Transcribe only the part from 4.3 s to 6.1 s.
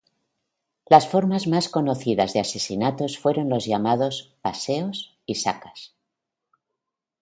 "paseos" y "sacas".